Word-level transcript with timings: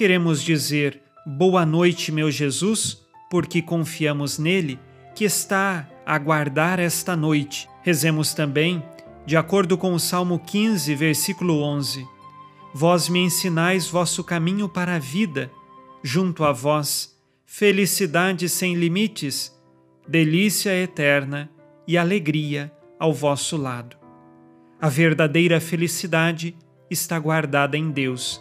queremos 0.00 0.42
dizer 0.42 0.98
boa 1.26 1.66
noite, 1.66 2.10
meu 2.10 2.30
Jesus, 2.30 3.02
porque 3.30 3.60
confiamos 3.60 4.38
nele 4.38 4.80
que 5.14 5.24
está 5.24 5.86
a 6.06 6.18
guardar 6.18 6.78
esta 6.78 7.14
noite. 7.14 7.68
Rezemos 7.82 8.32
também, 8.32 8.82
de 9.26 9.36
acordo 9.36 9.76
com 9.76 9.92
o 9.92 10.00
Salmo 10.00 10.38
15, 10.38 10.94
versículo 10.94 11.60
11: 11.62 12.06
Vós 12.72 13.10
me 13.10 13.18
ensinais 13.18 13.88
vosso 13.88 14.24
caminho 14.24 14.70
para 14.70 14.96
a 14.96 14.98
vida, 14.98 15.50
junto 16.02 16.44
a 16.44 16.52
vós, 16.52 17.14
felicidade 17.44 18.48
sem 18.48 18.76
limites, 18.76 19.54
delícia 20.08 20.74
eterna 20.82 21.50
e 21.86 21.98
alegria 21.98 22.72
ao 22.98 23.12
vosso 23.12 23.54
lado. 23.54 23.98
A 24.80 24.88
verdadeira 24.88 25.60
felicidade 25.60 26.56
está 26.90 27.18
guardada 27.18 27.76
em 27.76 27.90
Deus. 27.90 28.40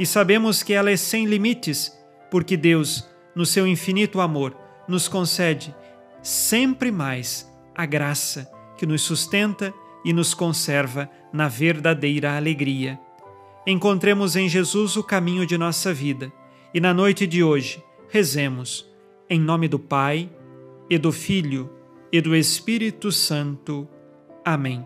E 0.00 0.06
sabemos 0.06 0.62
que 0.62 0.72
ela 0.72 0.90
é 0.90 0.96
sem 0.96 1.26
limites, 1.26 1.94
porque 2.30 2.56
Deus, 2.56 3.06
no 3.36 3.44
seu 3.44 3.66
infinito 3.66 4.18
amor, 4.18 4.56
nos 4.88 5.06
concede 5.06 5.74
sempre 6.22 6.90
mais 6.90 7.46
a 7.76 7.84
graça 7.84 8.50
que 8.78 8.86
nos 8.86 9.02
sustenta 9.02 9.74
e 10.02 10.14
nos 10.14 10.32
conserva 10.32 11.10
na 11.30 11.48
verdadeira 11.48 12.34
alegria. 12.34 12.98
Encontremos 13.66 14.36
em 14.36 14.48
Jesus 14.48 14.96
o 14.96 15.04
caminho 15.04 15.44
de 15.44 15.58
nossa 15.58 15.92
vida 15.92 16.32
e 16.72 16.80
na 16.80 16.94
noite 16.94 17.26
de 17.26 17.44
hoje 17.44 17.84
rezemos 18.08 18.90
em 19.28 19.38
nome 19.38 19.68
do 19.68 19.78
Pai 19.78 20.30
e 20.88 20.96
do 20.96 21.12
Filho 21.12 21.70
e 22.10 22.22
do 22.22 22.34
Espírito 22.34 23.12
Santo. 23.12 23.86
Amém. 24.42 24.82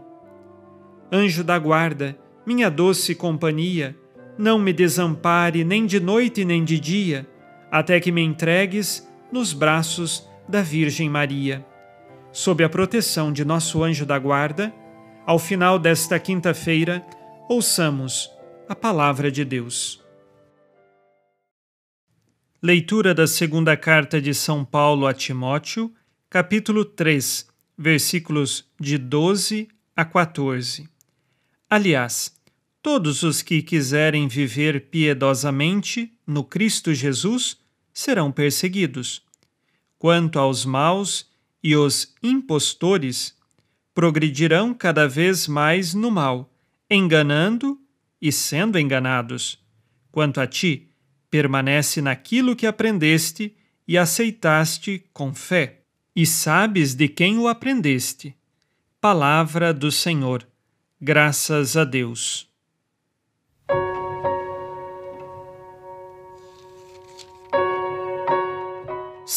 Anjo 1.13 1.45
da 1.45 1.57
guarda, 1.57 2.19
minha 2.45 2.69
doce 2.69 3.15
companhia, 3.15 3.97
não 4.39 4.59
me 4.59 4.73
desampare 4.73 5.65
nem 5.65 5.87
de 5.87 6.01
noite 6.01 6.45
nem 6.45 6.65
de 6.65 6.79
dia, 6.79 7.29
até 7.71 8.01
que 8.01 8.13
me 8.13 8.23
entregues 8.23 9.09
nos 9.33 9.53
braços 9.53 10.29
da 10.49 10.63
Virgem 10.63 11.09
Maria. 11.09 11.65
Sob 12.33 12.63
a 12.65 12.69
proteção 12.69 13.33
de 13.33 13.45
nosso 13.45 13.83
anjo 13.83 14.05
da 14.05 14.19
guarda, 14.19 14.75
ao 15.27 15.39
final 15.39 15.79
desta 15.79 16.19
quinta-feira, 16.19 17.05
ouçamos 17.49 18.31
a 18.69 18.75
palavra 18.75 19.31
de 19.31 19.45
Deus. 19.45 20.03
Leitura 22.63 23.15
da 23.15 23.27
segunda 23.27 23.77
carta 23.77 24.21
de 24.21 24.35
São 24.35 24.65
Paulo 24.65 25.07
a 25.07 25.13
Timóteo, 25.13 25.93
capítulo 26.31 26.85
3, 26.85 27.47
versículos 27.77 28.69
de 28.81 28.97
12 28.97 29.69
a 29.95 30.05
14. 30.05 30.89
Aliás, 31.69 32.35
todos 32.85 33.23
os 33.23 33.41
que 33.41 33.63
quiserem 33.63 34.29
viver 34.29 34.91
piedosamente 34.91 36.13
no 36.27 36.45
Cristo 36.45 36.93
Jesus 36.93 37.57
serão 37.95 38.31
perseguidos. 38.31 39.23
Quanto 39.99 40.39
aos 40.39 40.67
maus 40.67 41.27
e 41.63 41.75
os 41.75 42.15
impostores, 42.23 43.35
progredirão 43.95 44.75
cada 44.75 45.09
vez 45.09 45.49
mais 45.49 45.95
no 45.95 46.11
mal, 46.11 46.53
enganando 46.91 47.81
e 48.21 48.31
sendo 48.31 48.79
enganados. 48.79 49.59
Quanto 50.13 50.39
a 50.39 50.47
ti, 50.47 50.91
permanece 51.31 52.03
naquilo 52.03 52.55
que 52.55 52.67
aprendeste 52.67 53.57
e 53.89 53.97
aceitaste 53.97 55.07
com 55.11 55.35
fé, 55.35 55.81
e 56.15 56.27
sabes 56.27 56.95
de 56.95 57.09
quem 57.09 57.39
o 57.39 57.49
aprendeste. 57.49 58.37
Palavra 59.01 59.73
do 59.73 59.91
Senhor. 59.91 60.47
Graças 61.01 61.79
a 61.79 61.85
Deus. 61.85 62.53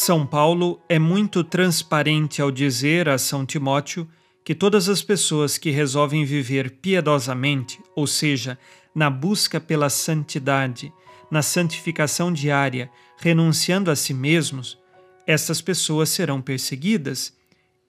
São 0.00 0.24
Paulo 0.24 0.80
é 0.88 0.96
muito 0.96 1.42
transparente 1.42 2.40
ao 2.40 2.52
dizer 2.52 3.08
a 3.08 3.18
São 3.18 3.44
Timóteo 3.44 4.08
que 4.44 4.54
todas 4.54 4.88
as 4.88 5.02
pessoas 5.02 5.58
que 5.58 5.70
resolvem 5.70 6.24
viver 6.24 6.70
piedosamente, 6.70 7.80
ou 7.96 8.06
seja, 8.06 8.56
na 8.94 9.10
busca 9.10 9.58
pela 9.60 9.90
santidade, 9.90 10.92
na 11.28 11.42
santificação 11.42 12.32
diária, 12.32 12.88
renunciando 13.18 13.90
a 13.90 13.96
si 13.96 14.14
mesmos, 14.14 14.78
essas 15.26 15.60
pessoas 15.60 16.10
serão 16.10 16.40
perseguidas 16.40 17.36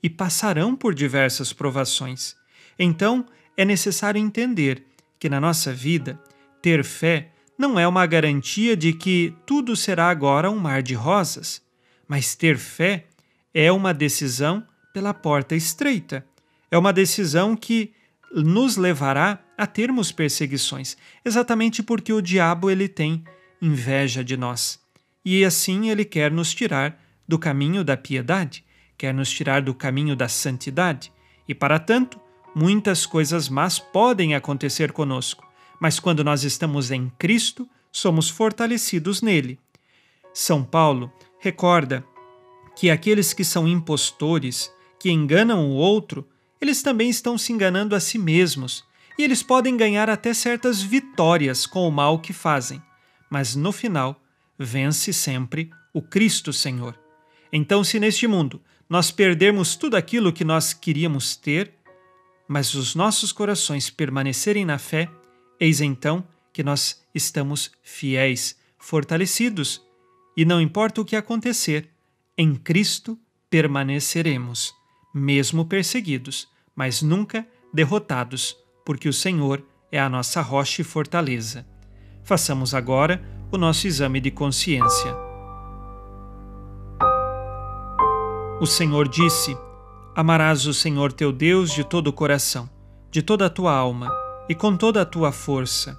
e 0.02 0.10
passarão 0.10 0.76
por 0.76 0.96
diversas 0.96 1.54
provações. 1.54 2.36
Então, 2.80 3.24
é 3.56 3.64
necessário 3.64 4.20
entender 4.20 4.84
que 5.20 5.30
na 5.30 5.40
nossa 5.40 5.72
vida, 5.72 6.20
ter 6.60 6.84
fé 6.84 7.30
não 7.56 7.80
é 7.80 7.88
uma 7.88 8.08
garantia 8.08 8.76
de 8.76 8.94
que 8.94 9.32
tudo 9.46 9.76
será 9.76 10.10
agora 10.10 10.50
um 10.50 10.58
mar 10.58 10.82
de 10.82 10.96
rosas, 10.96 11.69
mas 12.10 12.36
ter 12.36 12.58
fé 12.58 13.06
é 13.54 13.72
uma 13.72 13.94
decisão 13.94 14.68
pela 14.92 15.14
porta 15.14 15.56
estreita 15.56 16.26
é 16.72 16.78
uma 16.78 16.94
decisão 16.94 17.56
que 17.56 17.94
nos 18.32 18.78
levará 18.78 19.40
a 19.58 19.66
termos 19.66 20.12
perseguições, 20.12 20.96
exatamente 21.26 21.82
porque 21.82 22.14
o 22.14 22.22
diabo 22.22 22.70
ele 22.70 22.88
tem 22.88 23.24
inveja 23.62 24.24
de 24.24 24.38
nós. 24.38 24.80
E 25.26 25.44
assim 25.44 25.90
ele 25.90 26.06
quer 26.06 26.32
nos 26.32 26.54
tirar 26.54 27.02
do 27.28 27.40
caminho 27.40 27.84
da 27.84 27.98
piedade, 27.98 28.64
quer 28.98 29.14
nos 29.14 29.30
tirar 29.30 29.62
do 29.62 29.74
caminho 29.74 30.16
da 30.16 30.30
santidade. 30.30 31.12
E 31.48 31.56
para 31.56 31.80
tanto, 31.80 32.20
muitas 32.56 33.06
coisas 33.06 33.50
más 33.50 33.80
podem 33.80 34.36
acontecer 34.36 34.92
conosco, 34.92 35.48
mas 35.80 36.00
quando 36.00 36.24
nós 36.24 36.44
estamos 36.44 36.92
em 36.92 37.12
Cristo, 37.18 37.68
somos 37.92 38.30
fortalecidos 38.30 39.22
nele. 39.22 39.60
São 40.34 40.64
Paulo 40.64 41.12
recorda 41.40 42.06
que 42.76 42.90
aqueles 42.90 43.34
que 43.34 43.44
são 43.44 43.68
impostores, 43.68 44.72
que 45.00 45.10
enganam 45.10 45.70
o 45.70 45.74
outro, 45.74 46.28
eles 46.62 46.82
também 46.82 47.10
estão 47.10 47.38
se 47.38 47.52
enganando 47.52 47.96
a 47.96 48.00
si 48.00 48.18
mesmos 48.18 48.84
e 49.18 49.24
eles 49.24 49.44
podem 49.44 49.76
ganhar 49.76 50.10
até 50.10 50.34
certas 50.34 50.82
vitórias 50.82 51.66
com 51.66 51.88
o 51.88 51.92
mal 51.92 52.20
que 52.20 52.32
fazem, 52.32 52.82
mas 53.30 53.56
no 53.56 53.72
final 53.72 54.22
vence 54.58 55.12
sempre 55.12 55.70
o 55.94 56.02
Cristo 56.02 56.54
Senhor. 56.54 56.98
Então, 57.52 57.84
se 57.84 58.00
neste 58.00 58.28
mundo 58.28 58.62
nós 58.90 59.12
perdermos 59.12 59.76
tudo 59.76 59.96
aquilo 59.96 60.34
que 60.34 60.44
nós 60.44 60.74
queríamos 60.74 61.36
ter, 61.36 61.74
mas 62.48 62.74
os 62.74 62.96
nossos 62.96 63.32
corações 63.32 63.90
permanecerem 63.90 64.66
na 64.66 64.78
fé, 64.78 65.10
eis 65.60 65.82
então 65.82 66.26
que 66.52 66.64
nós 66.64 67.04
estamos 67.14 67.72
fiéis, 67.84 68.58
fortalecidos, 68.78 69.82
e 70.36 70.46
não 70.46 70.62
importa 70.62 71.02
o 71.02 71.06
que 71.06 71.16
acontecer, 71.16 71.90
em 72.38 72.56
Cristo 72.56 73.18
permaneceremos 73.50 74.78
mesmo 75.14 75.66
perseguidos, 75.66 76.48
mas 76.76 77.02
nunca 77.02 77.48
derrotados, 77.74 78.58
porque 78.86 79.10
o 79.10 79.14
Senhor 79.14 79.64
é 79.92 80.00
a 80.00 80.10
nossa 80.10 80.42
rocha 80.42 80.82
e 80.82 80.86
fortaleza. 80.86 81.66
Façamos 82.24 82.74
agora 82.74 83.24
o 83.52 83.58
nosso 83.58 83.88
exame 83.88 84.20
de 84.20 84.32
consciência. 84.32 85.16
O 88.62 88.66
Senhor 88.66 89.08
disse: 89.08 89.58
Amarás 90.16 90.66
o 90.66 90.74
Senhor 90.74 91.12
teu 91.12 91.32
Deus 91.32 91.72
de 91.72 91.84
todo 91.84 92.08
o 92.08 92.14
coração, 92.14 92.70
de 93.10 93.22
toda 93.22 93.46
a 93.46 93.50
tua 93.50 93.74
alma 93.74 94.12
e 94.48 94.56
com 94.56 94.76
toda 94.76 95.02
a 95.02 95.06
tua 95.06 95.32
força. 95.32 95.98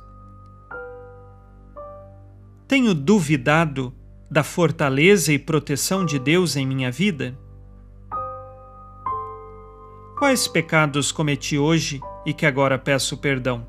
Tenho 2.68 2.94
duvidado 2.94 3.92
da 4.30 4.44
fortaleza 4.44 5.32
e 5.32 5.38
proteção 5.38 6.04
de 6.04 6.18
Deus 6.18 6.54
em 6.54 6.64
minha 6.64 6.90
vida? 6.90 7.36
Quais 10.16 10.46
pecados 10.46 11.10
cometi 11.10 11.58
hoje 11.58 12.00
e 12.24 12.32
que 12.32 12.46
agora 12.46 12.78
peço 12.78 13.16
perdão? 13.16 13.66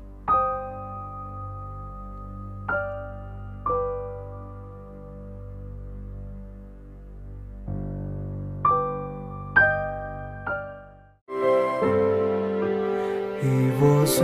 E 13.42 13.80
vós, 13.80 14.20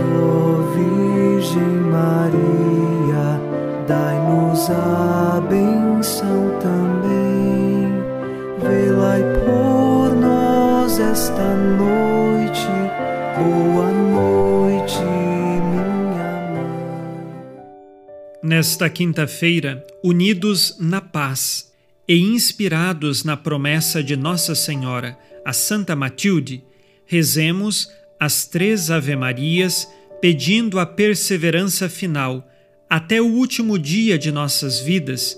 Virgem 0.73 1.63
Maria, 1.91 3.41
dai-nos 3.85 4.69
bênção 5.49 5.88
também. 6.61 7.91
Velai 8.61 9.21
por 9.43 10.15
nós 10.15 10.97
esta 10.97 11.55
noite. 11.55 12.67
Boa 13.37 13.91
noite, 13.91 14.97
minha 15.01 15.91
mãe. 16.51 17.59
Nesta 18.41 18.89
quinta-feira, 18.89 19.85
unidos 20.03 20.77
na 20.79 21.01
paz 21.01 21.71
e 22.07 22.17
inspirados 22.17 23.25
na 23.25 23.35
promessa 23.35 24.01
de 24.01 24.15
Nossa 24.15 24.55
Senhora, 24.55 25.17
a 25.45 25.51
Santa 25.51 25.95
Matilde, 25.95 26.63
rezemos 27.05 27.89
as 28.19 28.45
três 28.45 28.89
Ave-Marias 28.89 29.87
pedindo 30.21 30.79
a 30.79 30.85
perseverança 30.85 31.89
final 31.89 32.49
até 32.89 33.21
o 33.21 33.27
último 33.27 33.77
dia 33.77 34.17
de 34.17 34.31
nossas 34.31 34.79
vidas 34.79 35.37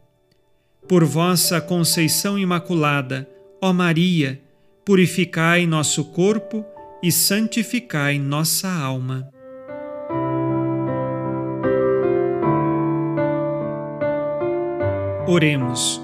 Por 0.87 1.05
vossa 1.05 1.61
conceição 1.61 2.37
imaculada, 2.37 3.27
ó 3.61 3.71
Maria, 3.71 4.41
purificai 4.83 5.65
nosso 5.65 6.05
corpo 6.05 6.65
e 7.01 7.11
santificai 7.11 8.19
nossa 8.19 8.69
alma. 8.69 9.31
Oremos. 15.27 16.01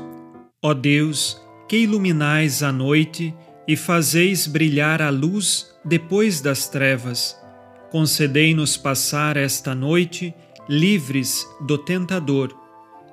Ó 0.63 0.73
Deus, 0.73 1.41
que 1.67 1.77
iluminais 1.77 2.63
a 2.63 2.71
noite 2.71 3.33
e 3.67 3.75
fazeis 3.75 4.47
brilhar 4.47 5.01
a 5.01 5.09
luz 5.09 5.67
depois 5.83 6.39
das 6.39 6.69
trevas, 6.69 7.37
concedei-nos 7.91 8.77
passar 8.77 9.35
esta 9.35 9.75
noite 9.75 10.33
livres 10.69 11.45
do 11.65 11.77
tentador, 11.77 12.55